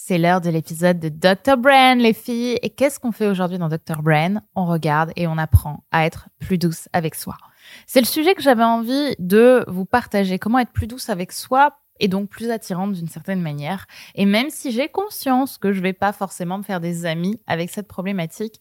[0.00, 1.56] C'est l'heure de l'épisode de Dr.
[1.56, 2.56] Brain, les filles.
[2.62, 4.00] Et qu'est-ce qu'on fait aujourd'hui dans Dr.
[4.00, 7.36] Brain On regarde et on apprend à être plus douce avec soi.
[7.84, 10.38] C'est le sujet que j'avais envie de vous partager.
[10.38, 13.86] Comment être plus douce avec soi et donc plus attirante d'une certaine manière.
[14.14, 17.68] Et même si j'ai conscience que je vais pas forcément me faire des amis avec
[17.68, 18.60] cette problématique,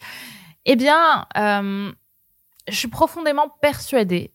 [0.66, 1.92] eh bien, euh,
[2.68, 4.34] je suis profondément persuadée,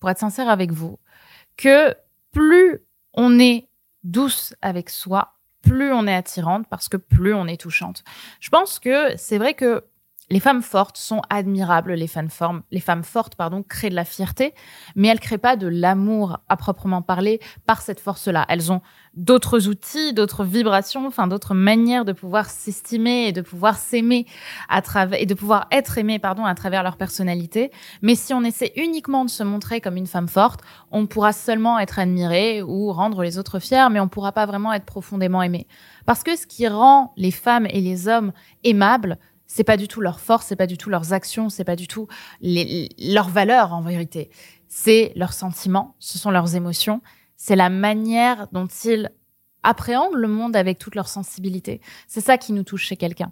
[0.00, 0.98] pour être sincère avec vous,
[1.56, 1.96] que
[2.30, 2.84] plus
[3.14, 3.70] on est
[4.04, 5.32] douce avec soi,
[5.62, 8.04] plus on est attirante parce que plus on est touchante.
[8.40, 9.84] Je pense que c'est vrai que
[10.32, 12.10] les femmes fortes sont admirables, les
[12.70, 14.54] les femmes fortes pardon, créent de la fierté,
[14.96, 18.46] mais elles créent pas de l'amour à proprement parler par cette force-là.
[18.48, 18.80] Elles ont
[19.12, 24.24] d'autres outils, d'autres vibrations, enfin d'autres manières de pouvoir s'estimer et de pouvoir s'aimer
[24.70, 27.70] à travers et de pouvoir être aimé pardon à travers leur personnalité.
[28.00, 30.60] Mais si on essaie uniquement de se montrer comme une femme forte,
[30.90, 34.72] on pourra seulement être admiré ou rendre les autres fiers, mais on pourra pas vraiment
[34.72, 35.66] être profondément aimé.
[36.06, 38.32] Parce que ce qui rend les femmes et les hommes
[38.64, 39.18] aimables,
[39.54, 41.86] c'est pas du tout leur force, c'est pas du tout leurs actions, c'est pas du
[41.86, 42.08] tout
[42.40, 44.30] leurs valeurs en vérité.
[44.66, 47.02] C'est leurs sentiments, ce sont leurs émotions,
[47.36, 49.10] c'est la manière dont ils
[49.62, 51.82] appréhendent le monde avec toute leur sensibilité.
[52.08, 53.30] C'est ça qui nous touche chez quelqu'un.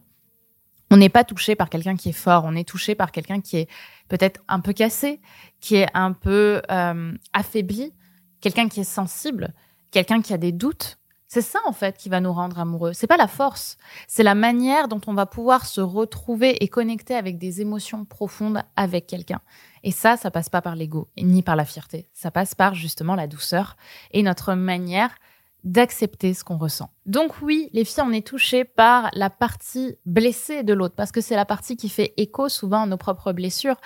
[0.90, 3.56] On n'est pas touché par quelqu'un qui est fort, on est touché par quelqu'un qui
[3.56, 3.68] est
[4.08, 5.22] peut-être un peu cassé,
[5.58, 7.94] qui est un peu euh, affaibli,
[8.42, 9.54] quelqu'un qui est sensible,
[9.90, 10.98] quelqu'un qui a des doutes,
[11.32, 12.92] c'est ça en fait qui va nous rendre amoureux.
[12.92, 13.78] C'est pas la force,
[14.08, 18.62] c'est la manière dont on va pouvoir se retrouver et connecter avec des émotions profondes
[18.74, 19.40] avec quelqu'un.
[19.84, 22.08] Et ça, ça passe pas par l'ego ni par la fierté.
[22.14, 23.76] Ça passe par justement la douceur
[24.10, 25.14] et notre manière
[25.62, 26.90] d'accepter ce qu'on ressent.
[27.06, 31.20] Donc oui, les filles, on est touchées par la partie blessée de l'autre parce que
[31.20, 33.76] c'est la partie qui fait écho souvent à nos propres blessures.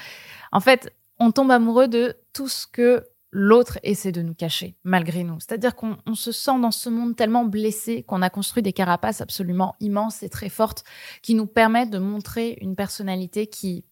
[0.51, 5.25] En fait, on tombe amoureux de tout ce que l'autre essaie de nous cacher, malgré
[5.25, 5.41] nous.
[5.41, 9.75] C'est-à-dire qu'on se sent dans ce monde tellement blessé qu'on a construit des carapaces absolument
[9.81, 10.85] immenses et très fortes
[11.21, 13.85] qui nous permettent de montrer une personnalité qui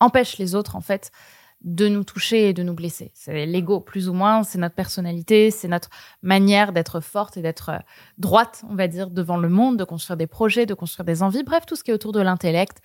[0.00, 1.12] empêche les autres, en fait,
[1.60, 3.12] de nous toucher et de nous blesser.
[3.14, 5.90] C'est l'ego, plus ou moins, c'est notre personnalité, c'est notre
[6.22, 7.78] manière d'être forte et d'être euh,
[8.16, 11.44] droite, on va dire, devant le monde, de construire des projets, de construire des envies,
[11.44, 12.78] bref, tout ce qui est autour de l'intellect.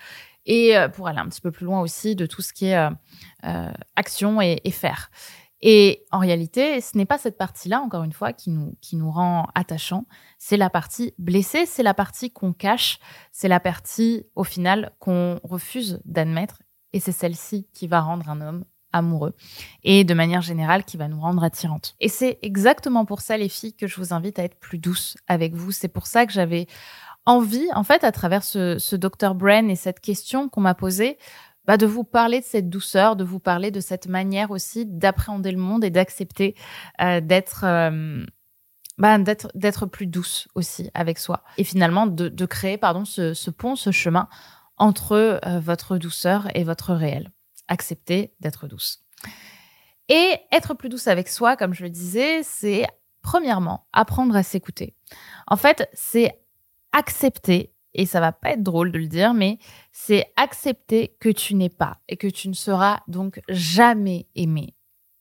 [0.45, 2.78] Et euh, pour aller un petit peu plus loin aussi, de tout ce qui est
[2.78, 5.09] euh, action et, et faire.
[5.62, 9.09] Et en réalité, ce n'est pas cette partie-là, encore une fois, qui nous, qui nous
[9.09, 10.06] rend attachants.
[10.38, 13.00] C'est la partie blessée, c'est la partie qu'on cache,
[13.31, 16.62] c'est la partie, au final, qu'on refuse d'admettre.
[16.94, 19.35] Et c'est celle-ci qui va rendre un homme amoureux
[19.84, 21.96] et de manière générale qui va nous rendre attirantes.
[22.00, 25.17] Et c'est exactement pour ça, les filles, que je vous invite à être plus douce
[25.28, 25.72] avec vous.
[25.72, 26.67] C'est pour ça que j'avais
[27.25, 29.35] envie, en fait, à travers ce, ce Dr.
[29.35, 31.17] Brain et cette question qu'on m'a posée,
[31.67, 35.51] bah, de vous parler de cette douceur, de vous parler de cette manière aussi d'appréhender
[35.51, 36.55] le monde et d'accepter
[37.01, 38.25] euh, d'être euh,
[38.97, 43.33] bah, d'être d'être plus douce aussi avec soi et finalement de, de créer pardon ce,
[43.33, 44.28] ce, pont, ce chemin
[44.78, 47.31] entre euh, votre douceur et votre réel.
[47.67, 49.03] Accepter d'être douce.
[50.09, 52.85] Et être plus douce avec soi, comme je le disais, c'est
[53.22, 54.95] premièrement apprendre à s'écouter.
[55.47, 56.39] En fait, c'est
[56.94, 59.58] accepter et ça va pas être drôle de le dire, mais
[59.91, 64.75] c'est accepter que tu n'es pas et que tu ne seras donc jamais aimé.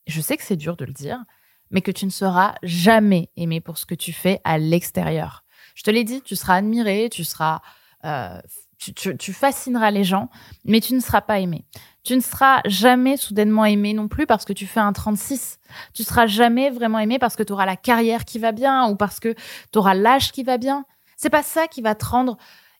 [0.06, 1.24] Je sais que c'est dur de le dire,
[1.70, 5.44] mais que tu ne seras jamais aimé pour ce que tu fais à l'extérieur.
[5.74, 7.60] Je te l'ai dit, tu seras admiré, tu seras,
[8.04, 8.40] euh,
[8.78, 10.28] tu, fascineras les gens,
[10.64, 11.64] mais tu ne seras pas aimé.
[12.04, 15.58] Tu ne seras jamais soudainement aimé non plus parce que tu fais un 36.
[15.92, 18.96] Tu seras jamais vraiment aimé parce que tu auras la carrière qui va bien ou
[18.96, 19.34] parce que
[19.72, 20.84] tu auras l'âge qui va bien.
[21.16, 22.36] C'est pas ça qui va te rendre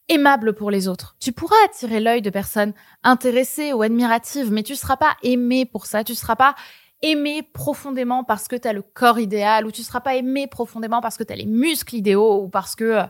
[0.08, 1.16] aimable pour les autres.
[1.20, 2.72] Tu pourras attirer l'œil de personnes
[3.02, 6.04] intéressées ou admiratives, mais tu ne seras pas aimé pour ça.
[6.04, 6.54] Tu ne seras pas
[7.02, 10.46] aimé profondément parce que tu as le corps idéal ou tu ne seras pas aimé
[10.46, 13.02] profondément parce que tu as les muscles idéaux ou parce que euh,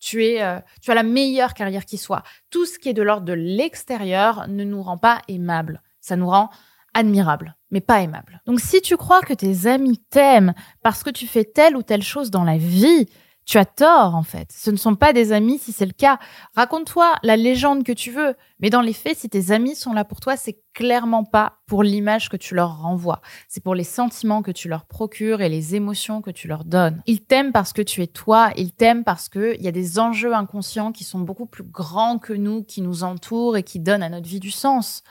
[0.00, 2.22] tu es euh, tu as la meilleure carrière qui soit.
[2.50, 5.82] Tout ce qui est de l'ordre de l'extérieur ne nous rend pas aimables.
[6.00, 6.50] Ça nous rend
[6.94, 8.40] admirables, mais pas aimables.
[8.46, 12.02] Donc si tu crois que tes amis t'aiment parce que tu fais telle ou telle
[12.02, 13.08] chose dans la vie,
[13.46, 14.50] tu as tort en fait.
[14.52, 16.18] Ce ne sont pas des amis si c'est le cas.
[16.54, 20.04] Raconte-toi la légende que tu veux, mais dans les faits, si tes amis sont là
[20.04, 23.20] pour toi, c'est clairement pas pour l'image que tu leur renvoies.
[23.48, 27.02] C'est pour les sentiments que tu leur procures et les émotions que tu leur donnes.
[27.06, 29.98] Ils t'aiment parce que tu es toi, ils t'aiment parce que il y a des
[29.98, 34.02] enjeux inconscients qui sont beaucoup plus grands que nous, qui nous entourent et qui donnent
[34.02, 35.02] à notre vie du sens.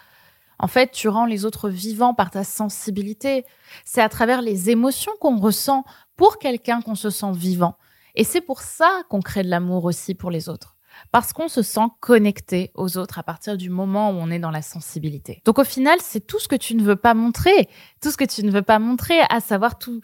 [0.60, 3.46] En fait, tu rends les autres vivants par ta sensibilité.
[3.86, 5.84] C'est à travers les émotions qu'on ressent
[6.16, 7.76] pour quelqu'un qu'on se sent vivant.
[8.16, 10.76] Et c'est pour ça qu'on crée de l'amour aussi pour les autres.
[11.12, 14.52] parce qu'on se sent connecté aux autres à partir du moment où on est dans
[14.52, 15.42] la sensibilité.
[15.46, 17.70] Donc au final, c'est tout ce que tu ne veux pas montrer,
[18.02, 20.02] tout ce que tu ne veux pas montrer, à savoir tous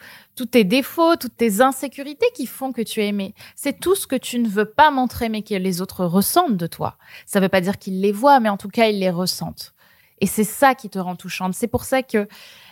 [0.52, 3.34] tes défauts, toutes tes insécurités qui font que tu es aimé.
[3.56, 6.68] C'est tout ce que tu ne veux pas montrer mais que les autres ressentent de
[6.68, 6.98] toi.
[7.26, 9.74] Ça ne veut pas dire qu'ils les voient, mais en tout cas, ils les ressentent.
[10.22, 11.54] Et c'est ça qui te rend touchante.
[11.54, 12.28] C'est pour ça que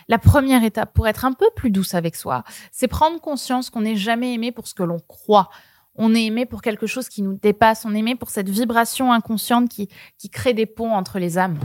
[0.08, 3.82] la première étape pour être un peu plus douce avec soi, c'est prendre conscience qu'on
[3.82, 5.50] n'est jamais aimé pour ce que l'on croit.
[5.96, 7.84] On est aimé pour quelque chose qui nous dépasse.
[7.84, 11.58] On est aimé pour cette vibration inconsciente qui, qui crée des ponts entre les âmes.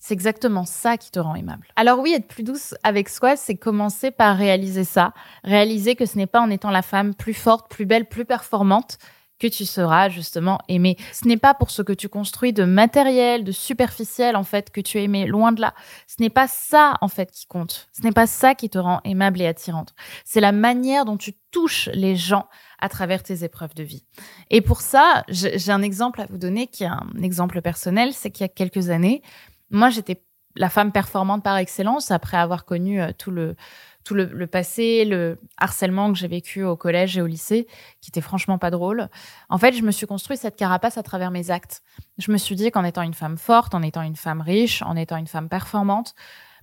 [0.00, 1.68] C'est exactement ça qui te rend aimable.
[1.76, 5.12] Alors oui, être plus douce avec soi, c'est commencer par réaliser ça.
[5.44, 8.98] Réaliser que ce n'est pas en étant la femme plus forte, plus belle, plus performante
[9.38, 10.96] que tu seras justement aimé.
[11.12, 14.80] Ce n'est pas pour ce que tu construis de matériel, de superficiel en fait que
[14.80, 15.74] tu es aimé, loin de là.
[16.06, 17.88] Ce n'est pas ça en fait qui compte.
[17.92, 19.94] Ce n'est pas ça qui te rend aimable et attirante.
[20.24, 22.48] C'est la manière dont tu touches les gens
[22.78, 24.04] à travers tes épreuves de vie.
[24.50, 28.30] Et pour ça, j'ai un exemple à vous donner qui est un exemple personnel, c'est
[28.30, 29.22] qu'il y a quelques années,
[29.70, 30.22] moi j'étais
[30.58, 33.56] la femme performante par excellence après avoir connu euh, tout le
[34.04, 37.66] tout le, passé, le harcèlement que j'ai vécu au collège et au lycée,
[38.00, 39.10] qui était franchement pas drôle.
[39.50, 41.82] En fait, je me suis construit cette carapace à travers mes actes.
[42.16, 44.96] Je me suis dit qu'en étant une femme forte, en étant une femme riche, en
[44.96, 46.14] étant une femme performante,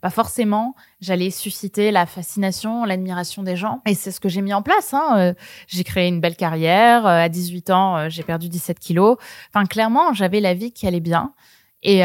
[0.05, 3.81] bah forcément, j'allais susciter la fascination, l'admiration des gens.
[3.87, 4.93] Et c'est ce que j'ai mis en place.
[4.93, 5.15] Hein.
[5.17, 5.33] Euh,
[5.67, 7.07] j'ai créé une belle carrière.
[7.07, 9.17] Euh, à 18 ans, euh, j'ai perdu 17 kilos.
[9.49, 11.33] Enfin, clairement, j'avais la vie qui allait bien.
[11.81, 12.03] Et,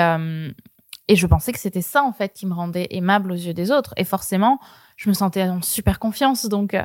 [1.08, 3.70] et je pensais que c'était ça, en fait, qui me rendait aimable aux yeux des
[3.70, 3.92] autres.
[3.96, 4.60] Et forcément,
[4.96, 6.46] je me sentais en super confiance.
[6.46, 6.84] Donc, euh,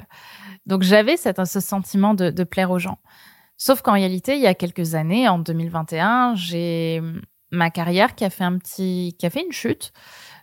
[0.65, 2.97] donc j'avais ce sentiment de, de, plaire aux gens.
[3.57, 7.01] Sauf qu'en réalité, il y a quelques années, en 2021, j'ai
[7.51, 9.93] ma carrière qui a fait un petit, qui a fait une chute.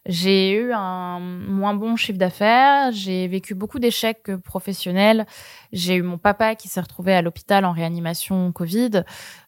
[0.06, 5.26] J'ai eu un moins bon chiffre d'affaires, j'ai vécu beaucoup d'échecs professionnels,
[5.72, 9.04] j'ai eu mon papa qui s'est retrouvé à l'hôpital en réanimation Covid.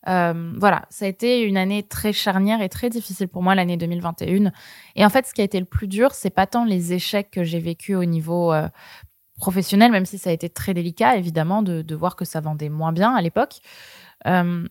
[0.06, 3.76] Euh, voilà, ça a été une année très charnière et très difficile pour moi, l'année
[3.76, 4.52] 2021.
[4.94, 7.32] Et en fait, ce qui a été le plus dur, c'est pas tant les échecs
[7.32, 8.68] que j'ai vécu au niveau euh,
[9.38, 12.68] professionnel, même si ça a été très délicat, évidemment, de, de voir que ça vendait
[12.68, 13.56] moins bien à l'époque.
[14.28, 14.66] Euh,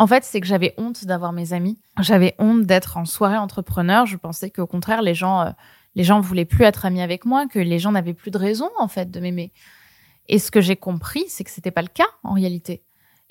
[0.00, 1.78] en fait, c'est que j'avais honte d'avoir mes amis.
[2.00, 4.06] J'avais honte d'être en soirée entrepreneur.
[4.06, 5.50] Je pensais qu'au contraire, les gens, euh,
[5.94, 8.70] les gens voulaient plus être amis avec moi, que les gens n'avaient plus de raison,
[8.78, 9.52] en fait, de m'aimer.
[10.26, 12.82] Et ce que j'ai compris, c'est que c'était pas le cas, en réalité.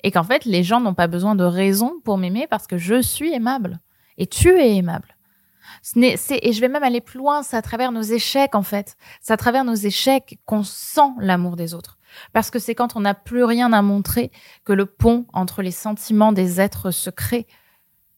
[0.04, 3.02] Et qu'en fait, les gens n'ont pas besoin de raison pour m'aimer parce que je
[3.02, 3.80] suis aimable.
[4.16, 5.16] Et tu es aimable.
[5.82, 8.62] Ce n'est, et je vais même aller plus loin, c'est à travers nos échecs, en
[8.62, 8.96] fait.
[9.20, 11.98] C'est à travers nos échecs qu'on sent l'amour des autres.
[12.32, 14.30] Parce que c'est quand on n'a plus rien à montrer
[14.64, 17.46] que le pont entre les sentiments des êtres se crée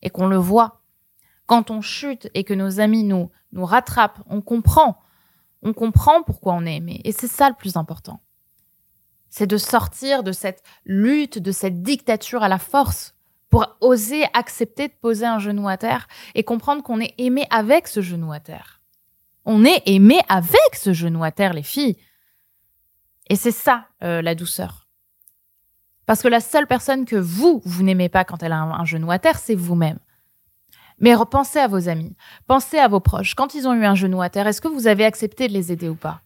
[0.03, 0.81] et qu'on le voit.
[1.47, 4.99] Quand on chute et que nos amis nous, nous rattrapent, on comprend.
[5.63, 7.01] On comprend pourquoi on est aimé.
[7.05, 8.21] Et c'est ça le plus important.
[9.29, 13.15] C'est de sortir de cette lutte, de cette dictature à la force
[13.49, 17.87] pour oser accepter de poser un genou à terre et comprendre qu'on est aimé avec
[17.87, 18.81] ce genou à terre.
[19.45, 21.97] On est aimé avec ce genou à terre, les filles.
[23.33, 24.87] Et c'est ça, euh, la douceur.
[26.05, 29.11] Parce que la seule personne que vous, vous n'aimez pas quand elle a un, genou
[29.11, 29.99] à terre, c'est vous-même.
[30.99, 32.15] Mais repensez à vos amis,
[32.47, 33.35] pensez à vos proches.
[33.35, 35.73] Quand ils ont eu un genou à terre, est-ce que vous avez accepté de les
[35.73, 36.21] aider ou pas?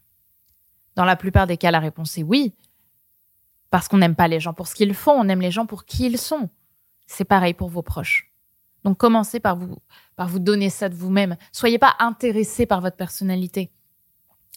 [0.97, 2.53] Dans la plupart des cas, la réponse est oui.
[3.71, 5.85] Parce qu'on n'aime pas les gens pour ce qu'ils font, on aime les gens pour
[5.85, 6.51] qui ils sont.
[7.07, 8.33] C'est pareil pour vos proches.
[8.83, 9.79] Donc commencez par vous,
[10.17, 11.37] par vous donner ça de vous-même.
[11.53, 13.71] Soyez pas intéressé par votre personnalité.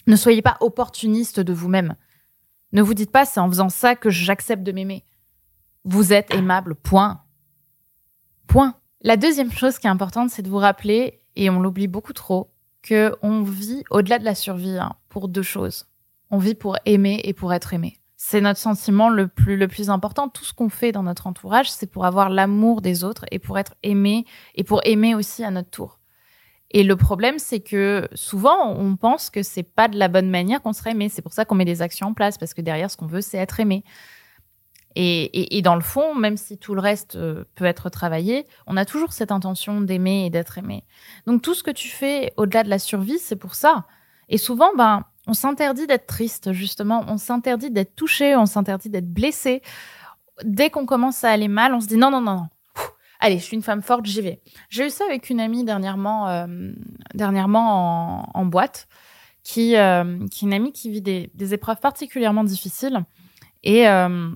[0.07, 1.96] Ne soyez pas opportuniste de vous-même.
[2.71, 5.04] Ne vous dites pas c'est en faisant ça que j'accepte de m'aimer.
[5.86, 7.21] Vous êtes aimable, point.
[8.48, 8.75] Point.
[9.01, 12.51] La deuxième chose qui est importante, c'est de vous rappeler, et on l'oublie beaucoup trop,
[12.82, 15.88] que on vit au-delà de la survie hein, pour deux choses.
[16.32, 17.98] On vit pour aimer et pour être aimé.
[18.17, 20.27] C'est notre sentiment le plus le plus important.
[20.27, 23.58] Tout ce qu'on fait dans notre entourage, c'est pour avoir l'amour des autres et pour
[23.58, 25.99] être aimé et pour aimer aussi à notre tour.
[26.72, 30.62] Et le problème, c'est que souvent, on pense que c'est pas de la bonne manière
[30.62, 31.10] qu'on serait aimé.
[31.10, 33.22] C'est pour ça qu'on met des actions en place, parce que derrière, ce qu'on veut,
[33.22, 33.84] c'est être aimé.
[34.96, 38.76] Et, et, dans le fond, même si tout le reste euh, peut être travaillé, on
[38.76, 40.84] a toujours cette intention d'aimer et d'être aimé.
[41.28, 43.86] Donc tout ce que tu fais au-delà de la survie, c'est pour ça.
[44.30, 47.06] Et souvent, ben, on s'interdit d'être triste, justement.
[47.08, 49.62] On s'interdit d'être touché, on s'interdit d'être blessé.
[50.44, 52.48] Dès qu'on commence à aller mal, on se dit non, non, non, non
[53.20, 54.42] allez, je suis une femme forte, j'y vais.
[54.70, 56.48] J'ai eu ça avec une amie dernièrement, euh,
[57.14, 58.88] dernièrement en, boîte,
[59.44, 63.04] qui, euh, qui est une amie qui vit des, des épreuves particulièrement difficiles.
[63.64, 64.30] Et, euh,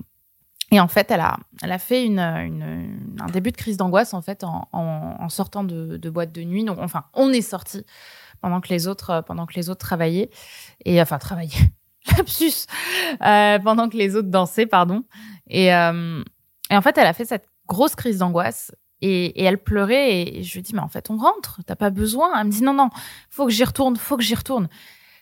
[0.70, 4.12] et en fait, elle a, elle a fait une, une un début de crise d'angoisse
[4.12, 6.64] en fait en, en, en sortant de, de, boîte de nuit.
[6.64, 7.84] Donc, enfin, on est sorti
[8.40, 10.30] pendant que les autres, pendant que les autres travaillaient
[10.84, 11.72] et enfin travaillaient.
[12.18, 12.66] Lapsus.
[13.18, 15.04] pendant que les autres dansaient, pardon.
[15.48, 18.72] Et, et en fait, elle a fait cette grosse crise d'angoisse.
[19.00, 22.30] Et, elle pleurait et je lui dis mais en fait on rentre, t'as pas besoin.
[22.38, 22.88] Elle me dit non non,
[23.28, 24.68] faut que j'y retourne, faut que j'y retourne.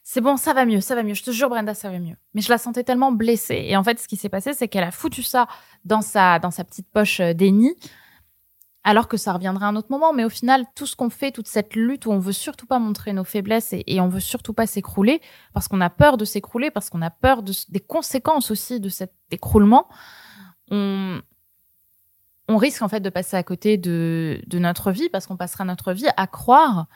[0.05, 1.15] C'est bon, ça va mieux, ça va mieux.
[1.15, 2.17] Je te jure Brenda, ça va mieux.
[2.35, 3.65] Mais je la sentais tellement blessée.
[3.67, 5.47] Et en fait, ce qui s'est passé, c'est qu'elle a foutu ça
[5.85, 7.75] dans sa dans sa petite poche euh, déni
[8.85, 10.13] alors que ça reviendra à un autre moment.
[10.13, 12.79] Mais au final, tout ce qu'on fait, toute cette lutte où on veut surtout pas
[12.79, 15.21] montrer nos faiblesses et, on veut surtout pas s'écrouler,
[15.53, 19.13] parce qu'on a peur de s'écrouler, parce qu'on a peur des conséquences aussi de cet
[19.31, 19.89] écroulement,
[20.71, 21.21] on,
[22.49, 25.93] on risque en fait de passer à côté de, notre vie, parce qu'on passera notre
[25.93, 26.87] vie à croire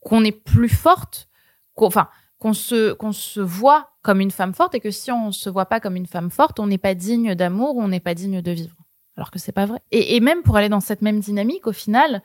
[0.00, 1.28] qu'on est plus forte,
[1.74, 2.08] qu'on, enfin,
[2.38, 5.78] qu'on se, se voit comme une femme forte et que si on se voit pas
[5.78, 8.82] comme une femme forte, on n'est pas digne d'amour, on n'est pas digne de vivre
[9.16, 9.80] alors que c'est pas vrai.
[9.90, 12.22] Et, même pour aller dans cette même dynamique, au final,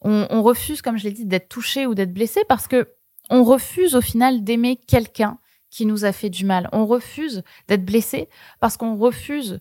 [0.00, 2.88] on, refuse, comme je l'ai dit, d'être touché ou d'être blessé parce que
[3.28, 5.38] on refuse au final d'aimer quelqu'un
[5.70, 6.68] qui nous a fait du mal.
[6.72, 8.28] On refuse d'être blessé
[8.60, 9.60] parce qu'on refuse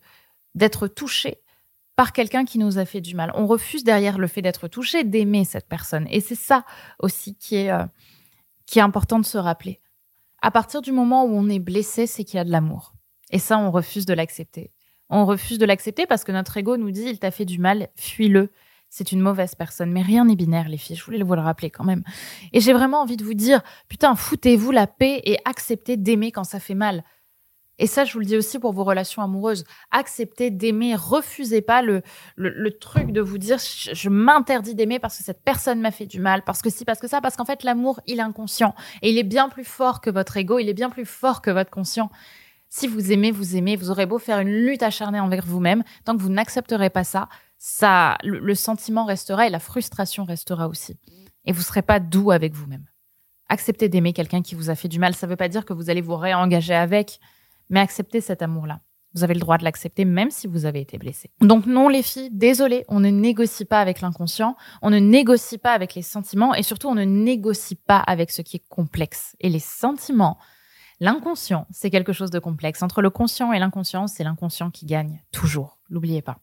[0.56, 1.42] d'être touché
[2.00, 3.30] par quelqu'un qui nous a fait du mal.
[3.36, 6.08] On refuse derrière le fait d'être touché d'aimer cette personne.
[6.10, 6.64] Et c'est ça
[6.98, 7.84] aussi qui est, euh,
[8.66, 9.82] qui est important de se rappeler.
[10.42, 12.94] À partir du moment où on est blessé, c'est qu'il y a de l'amour.
[13.32, 14.72] Et ça, on refuse de l'accepter.
[15.10, 17.90] On refuse de l'accepter parce que notre ego nous dit il t'a fait du mal,
[17.98, 18.50] fuis-le.
[18.90, 19.92] C'est une mauvaise personne.
[19.92, 20.96] Mais rien n'est binaire, les filles.
[20.96, 22.06] Je voulais vous le rappeler quand même.
[22.54, 26.46] Et j'ai vraiment envie de vous dire, putain, foutez-vous la paix et acceptez d'aimer quand
[26.46, 27.04] ça fait mal.
[27.80, 29.64] Et ça, je vous le dis aussi pour vos relations amoureuses.
[29.90, 32.04] Acceptez d'aimer, refusez pas le,
[32.36, 36.20] le, truc de vous dire je, m'interdis d'aimer parce que cette personne m'a fait du
[36.20, 38.76] mal, parce que si, parce que ça, parce qu'en fait, l'amour, il est inconscient.
[39.02, 41.50] Et il est bien plus fort que votre ego, il est bien plus fort que
[41.50, 42.12] votre conscient.
[42.68, 43.76] Si vous aimez, vous aimez.
[43.76, 47.30] Vous aurez beau faire une lutte acharnée envers vous-même, tant que vous n'accepterez pas ça,
[47.58, 50.98] ça, le, sentiment restera et la frustration restera aussi.
[51.46, 52.86] Et vous serez pas doux avec vous-même.
[53.50, 55.16] Acceptez d'aimer quelqu'un qui vous a fait du mal.
[55.16, 57.20] Ça ne veut pas dire que vous allez vous réengager avec,
[57.70, 58.82] mais acceptez cet amour-là.
[59.16, 61.32] Vous avez le droit de l'accepter même si vous avez été blessé.
[61.42, 65.74] Donc non les filles, désolé, on ne négocie pas avec l'inconscient, on ne négocie pas
[65.74, 69.36] avec les sentiments et surtout on ne négocie pas avec ce qui est complexe.
[69.40, 70.38] Et les sentiments,
[71.02, 72.84] L'inconscient, c'est quelque chose de complexe.
[72.84, 75.80] Entre le conscient et l'inconscient, c'est l'inconscient qui gagne, toujours.
[75.90, 76.40] L'oubliez pas.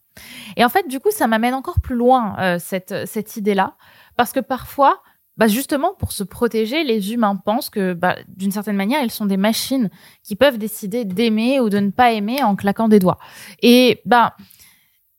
[0.55, 3.75] Et en fait, du coup, ça m'amène encore plus loin, euh, cette, cette idée-là,
[4.15, 5.03] parce que parfois,
[5.37, 9.27] bah justement, pour se protéger, les humains pensent que, bah, d'une certaine manière, ils sont
[9.27, 9.89] des machines
[10.23, 13.19] qui peuvent décider d'aimer ou de ne pas aimer en claquant des doigts.
[13.61, 14.35] Et bah,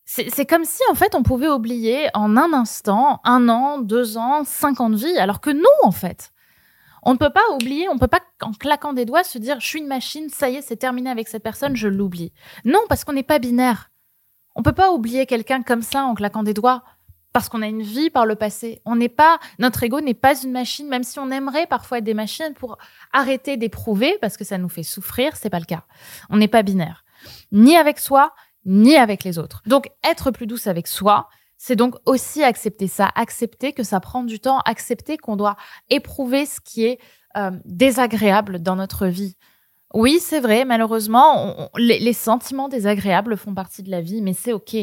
[0.04, 4.42] c'est comme si, en fait, on pouvait oublier en un instant, un an, deux ans,
[4.44, 6.32] cinq ans de vie, alors que non, en fait.
[7.02, 9.60] On ne peut pas oublier, on ne peut pas en claquant des doigts se dire
[9.60, 12.32] je suis une machine, ça y est, c'est terminé avec cette personne, je l'oublie.
[12.64, 13.90] Non, parce qu'on n'est pas binaire.
[14.56, 16.82] On peut pas oublier quelqu'un comme ça en claquant des doigts
[17.38, 18.82] parce qu'on a une vie par le passé.
[18.84, 22.04] On n'est pas notre ego n'est pas une machine même si on aimerait parfois être
[22.04, 22.78] des machines pour
[23.12, 25.84] arrêter d'éprouver parce que ça nous fait souffrir, c'est pas le cas.
[26.30, 27.04] On n'est pas binaire.
[27.52, 29.62] Ni avec soi, ni avec les autres.
[29.66, 34.24] Donc être plus douce avec soi, c'est donc aussi accepter ça, accepter que ça prend
[34.24, 35.54] du temps, accepter qu'on doit
[35.90, 36.98] éprouver ce qui est
[37.36, 39.36] euh, désagréable dans notre vie.
[39.94, 44.76] Oui, c'est vrai, malheureusement, les, sentiments désagréables font partie de la vie, mais c'est ok.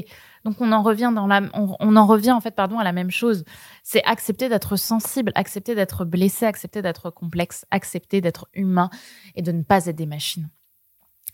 [0.46, 3.12] Donc on en revient dans la, on, en revient en fait, pardon, à la même
[3.12, 3.44] chose.
[3.84, 8.90] C'est accepter d'être sensible, accepter d'être blessé, accepter d'être complexe, accepter d'être humain
[9.36, 10.50] et de ne pas être des machines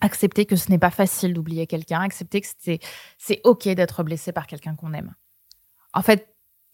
[0.03, 2.79] accepter que ce n'est pas facile d'oublier quelqu'un, accepter que c'est
[3.19, 5.13] c'est ok d'être blessé par quelqu'un qu'on aime.
[5.93, 6.30] En fait,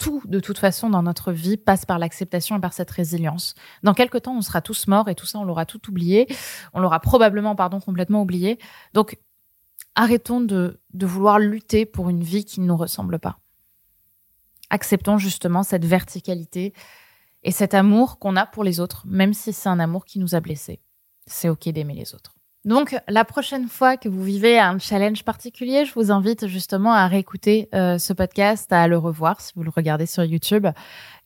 [0.08, 3.56] tout, de toute façon, dans notre vie passe par l'acceptation et par cette résilience.
[3.84, 6.28] Dans quelques temps, on sera tous morts et tout ça, on l'aura tout oublié.
[6.74, 8.58] On l'aura probablement, pardon, complètement oublié.
[8.94, 9.18] Donc,
[9.96, 13.40] arrêtons de, de vouloir lutter pour une vie qui ne nous ressemble pas.
[14.70, 16.74] Acceptons justement cette verticalité
[17.44, 20.36] et cet amour qu'on a pour les autres, même si c'est un amour qui nous
[20.36, 20.80] a blessés.
[21.26, 22.37] C'est OK d'aimer les autres.
[22.66, 27.08] Donc, la prochaine fois que vous vivez un challenge particulier, je vous invite justement à
[27.08, 30.68] réécouter euh, ce podcast, à le revoir si vous le regardez sur YouTube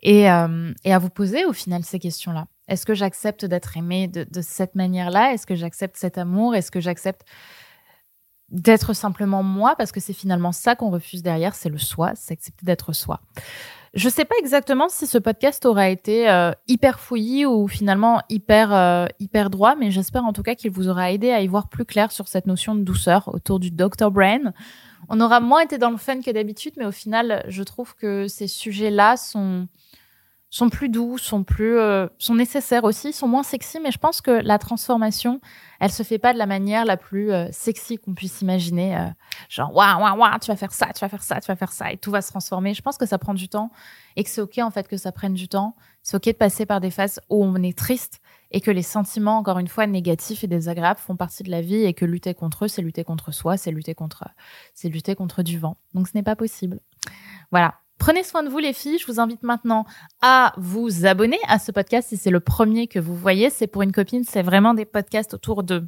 [0.01, 2.45] et, euh, et à vous poser au final ces questions-là.
[2.67, 5.33] Est-ce que j'accepte d'être aimé de, de cette manière-là?
[5.33, 6.53] Est-ce que j'accepte cet amour?
[6.53, 7.23] Est-ce que j'accepte
[8.49, 9.75] d'être simplement moi?
[9.77, 13.19] Parce que c'est finalement ça qu'on refuse derrière, c'est le soi, c'est accepter d'être soi.
[13.93, 18.73] Je sais pas exactement si ce podcast aura été euh, hyper fouillis ou finalement hyper
[18.73, 21.67] euh, hyper droit, mais j'espère en tout cas qu'il vous aura aidé à y voir
[21.67, 24.53] plus clair sur cette notion de douceur autour du Dr Brain.
[25.09, 28.29] On aura moins été dans le fun que d'habitude, mais au final, je trouve que
[28.29, 29.67] ces sujets-là sont
[30.51, 33.79] sont plus doux, sont plus, euh, sont nécessaires aussi, sont moins sexy.
[33.79, 35.39] Mais je pense que la transformation,
[35.79, 38.97] elle se fait pas de la manière la plus euh, sexy qu'on puisse imaginer.
[38.97, 39.07] Euh,
[39.47, 41.71] genre, waouh, waouh, waouh, tu vas faire ça, tu vas faire ça, tu vas faire
[41.71, 42.73] ça, et tout va se transformer.
[42.73, 43.71] Je pense que ça prend du temps
[44.17, 45.75] et que c'est ok en fait que ça prenne du temps.
[46.03, 48.19] C'est ok de passer par des phases où on est triste
[48.51, 51.85] et que les sentiments, encore une fois, négatifs et désagréables font partie de la vie
[51.85, 54.25] et que lutter contre eux, c'est lutter contre soi, c'est lutter contre,
[54.73, 55.77] c'est lutter contre du vent.
[55.93, 56.81] Donc ce n'est pas possible.
[57.51, 57.80] Voilà.
[58.01, 58.97] Prenez soin de vous les filles.
[58.97, 59.85] Je vous invite maintenant
[60.23, 63.51] à vous abonner à ce podcast si c'est le premier que vous voyez.
[63.51, 65.85] C'est pour une copine, c'est vraiment des podcasts autour de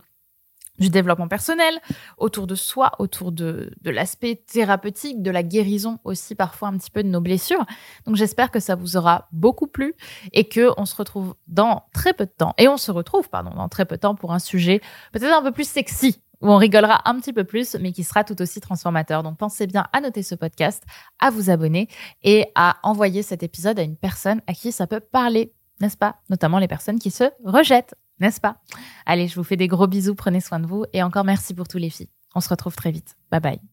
[0.77, 1.79] du développement personnel,
[2.19, 6.91] autour de soi, autour de, de l'aspect thérapeutique, de la guérison aussi parfois un petit
[6.91, 7.65] peu de nos blessures.
[8.05, 9.95] Donc j'espère que ça vous aura beaucoup plu
[10.33, 13.55] et que on se retrouve dans très peu de temps et on se retrouve pardon
[13.55, 14.81] dans très peu de temps pour un sujet
[15.13, 18.23] peut-être un peu plus sexy où on rigolera un petit peu plus, mais qui sera
[18.23, 19.23] tout aussi transformateur.
[19.23, 20.83] Donc pensez bien à noter ce podcast,
[21.19, 21.87] à vous abonner
[22.21, 26.17] et à envoyer cet épisode à une personne à qui ça peut parler, n'est-ce pas?
[26.29, 28.57] Notamment les personnes qui se rejettent n'est-ce pas?
[29.05, 31.67] Allez, je vous fais des gros bisous, prenez soin de vous et encore merci pour
[31.67, 32.09] tous les filles.
[32.35, 33.15] On se retrouve très vite.
[33.31, 33.72] Bye bye.